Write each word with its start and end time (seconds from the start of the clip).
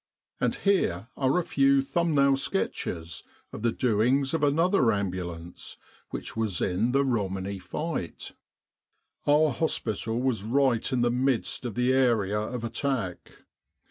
And 0.39 0.55
here 0.55 1.09
are 1.15 1.37
a 1.37 1.43
few 1.43 1.79
thumb 1.79 2.15
nail 2.15 2.35
sketches 2.35 3.21
of 3.53 3.61
the 3.61 3.71
doings 3.71 4.33
of 4.33 4.41
another 4.41 4.91
Ambulance 4.91 5.77
which 6.09 6.35
was 6.35 6.59
in 6.59 6.91
the 6.91 7.05
Romani 7.05 7.59
fight:" 7.59 8.31
Our 9.27 9.51
hospital 9.51 10.19
was 10.19 10.41
right 10.41 10.91
in 10.91 11.01
the 11.01 11.11
midst 11.11 11.65
of 11.65 11.75
the 11.75 11.93
area 11.93 12.39
of 12.39 12.63
attack. 12.63 13.31